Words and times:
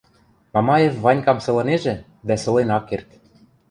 Мамаев 0.53 0.93
Ванькам 1.03 1.37
сылынежӹ, 1.45 1.93
дӓ 2.27 2.35
сылен 2.43 2.69
ак 2.77 2.83
керд. 2.89 3.09